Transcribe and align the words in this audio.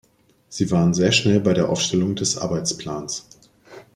Sie 0.49 0.71
waren 0.71 0.95
sehr 0.95 1.11
schnell 1.11 1.39
bei 1.41 1.53
der 1.53 1.69
Aufstellung 1.69 2.15
des 2.15 2.35
Arbeitsplans. 2.35 3.27